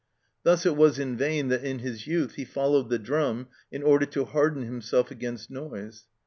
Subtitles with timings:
[0.41, 4.07] Thus it was in vain that in his youth he followed the drum in order
[4.07, 6.05] to harden himself against noise.